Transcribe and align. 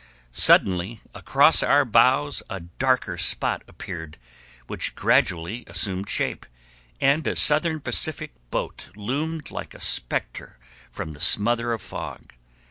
Suddenly 0.31 0.99
across 1.13 1.61
our 1.61 1.85
bows 1.85 2.41
a 2.49 2.59
darker 2.61 3.19
spot 3.19 3.61
appeared, 3.67 4.17
which 4.65 4.95
gradually 4.95 5.63
assumed 5.67 6.09
shape, 6.09 6.47
and 6.99 7.27
a 7.27 7.35
Southern 7.35 7.79
Pacific 7.79 8.33
boat 8.49 8.89
loomed 8.95 9.51
like 9.51 9.75
a 9.75 9.79
specter 9.79 10.57
from 10.91 11.11
the 11.11 11.21
smother 11.21 11.71
of 11.71 11.83
fog. 11.83 12.33